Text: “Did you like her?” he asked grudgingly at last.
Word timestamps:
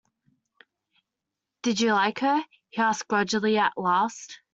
“Did 1.61 1.79
you 1.79 1.93
like 1.93 2.21
her?” 2.21 2.43
he 2.69 2.81
asked 2.81 3.07
grudgingly 3.07 3.59
at 3.59 3.73
last. 3.77 4.39